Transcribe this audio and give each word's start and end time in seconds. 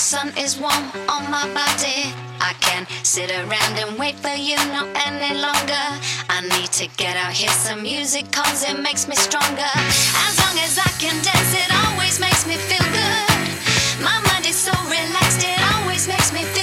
sun 0.00 0.32
is 0.38 0.58
warm 0.58 0.84
on 1.12 1.30
my 1.30 1.44
body. 1.52 2.08
I 2.40 2.54
can't 2.64 2.88
sit 3.04 3.30
around 3.30 3.74
and 3.76 3.98
wait 3.98 4.16
for 4.16 4.32
you 4.32 4.56
no 4.72 4.88
any 5.06 5.36
longer. 5.36 5.86
I 6.32 6.40
need 6.56 6.72
to 6.80 6.88
get 6.96 7.16
out, 7.16 7.32
hear 7.32 7.50
some 7.50 7.82
music, 7.82 8.32
cause 8.32 8.64
it 8.64 8.80
makes 8.80 9.06
me 9.06 9.14
stronger. 9.14 9.72
As 10.26 10.34
long 10.40 10.56
as 10.64 10.78
I 10.80 10.90
can 10.96 11.16
dance, 11.22 11.52
it 11.52 11.70
always 11.84 12.18
makes 12.18 12.46
me 12.48 12.56
feel 12.56 12.86
good. 12.96 13.44
My 14.00 14.16
mind 14.32 14.46
is 14.46 14.56
so 14.56 14.72
relaxed, 14.88 15.44
it 15.44 15.60
always 15.76 16.08
makes 16.08 16.32
me 16.32 16.44
feel 16.44 16.59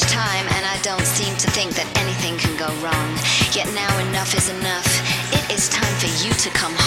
much 0.00 0.10
time, 0.10 0.46
and 0.56 0.66
I 0.66 0.78
don't 0.82 1.06
seem 1.06 1.36
to 1.36 1.50
think 1.50 1.72
that 1.72 1.88
anything 1.96 2.36
can 2.36 2.52
go 2.60 2.68
wrong. 2.84 3.08
Yet 3.52 3.64
now 3.72 3.88
enough 4.08 4.36
is 4.36 4.48
enough. 4.50 4.88
It 5.32 5.44
is 5.48 5.68
time 5.68 5.94
for 5.96 6.10
you 6.20 6.32
to 6.32 6.50
come 6.50 6.74
home, 6.76 6.85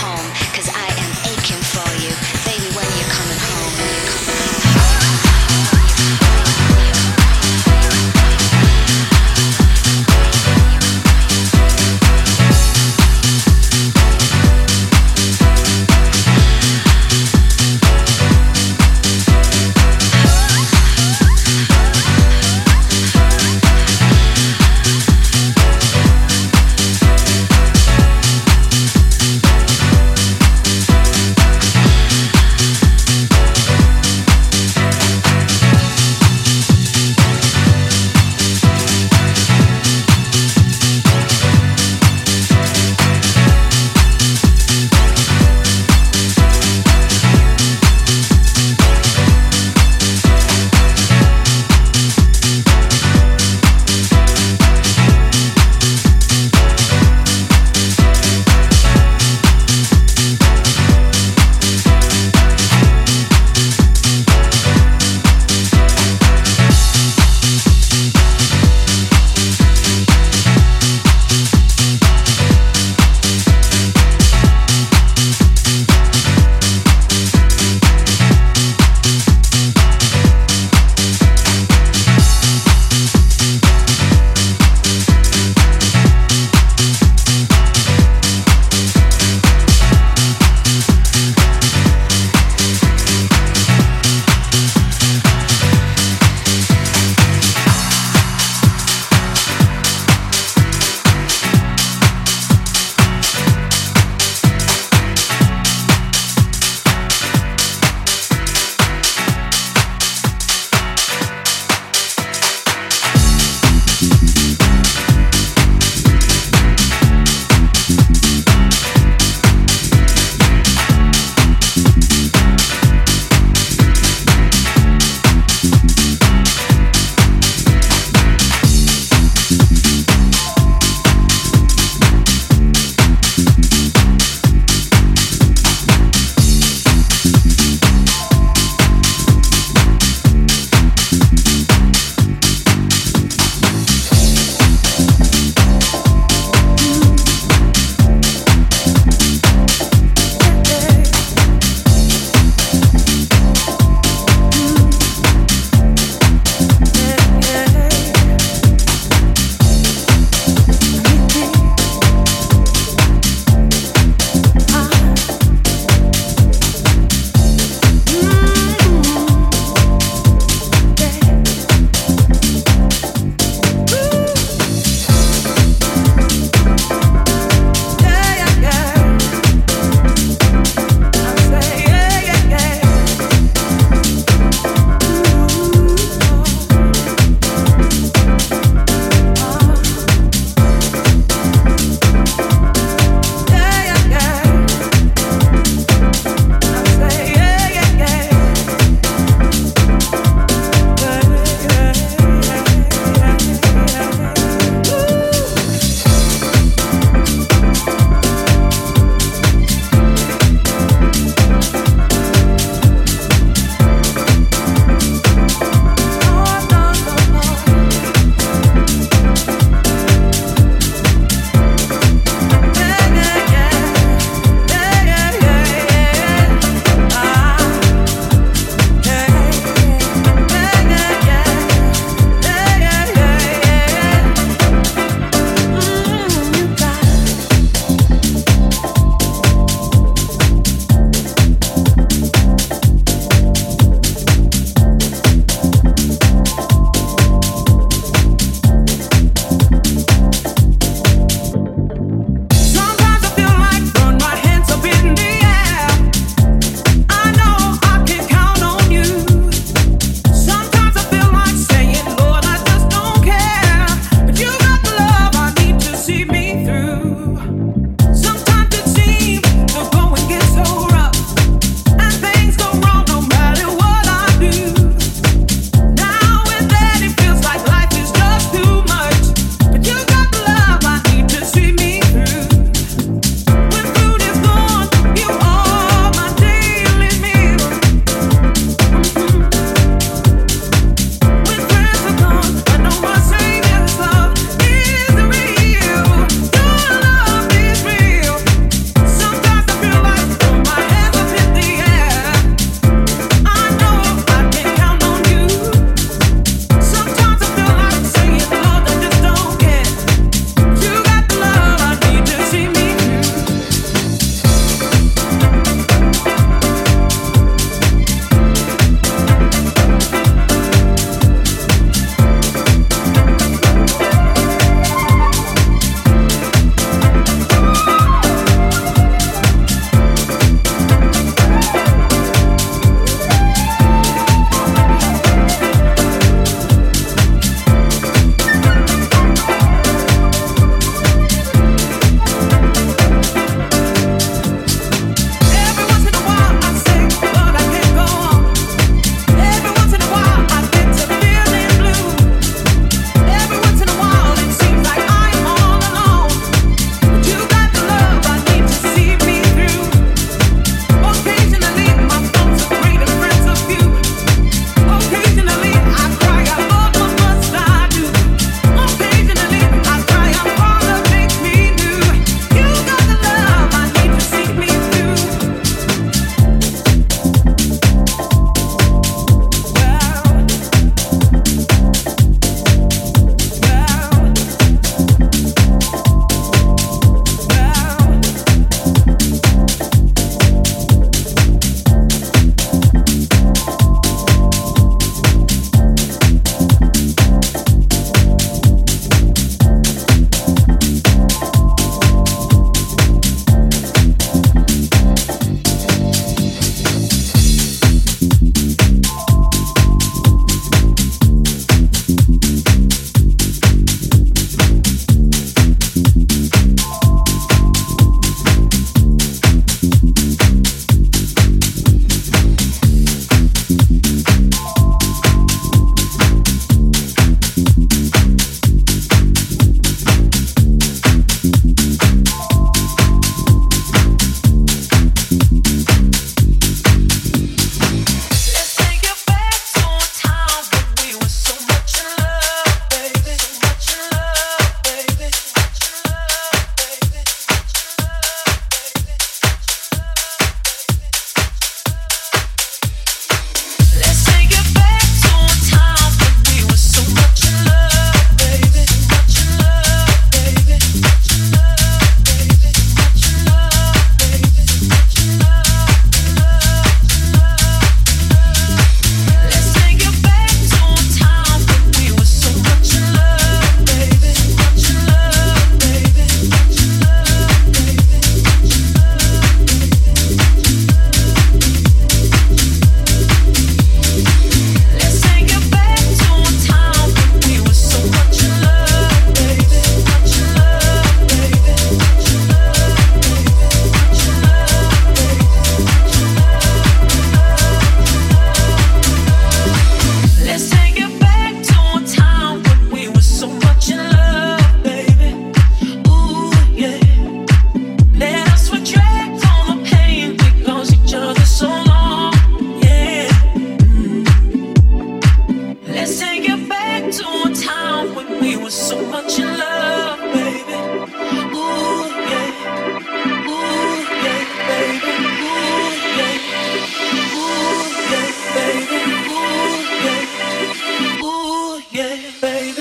yeah, 531.99 532.31
baby. 532.39 532.78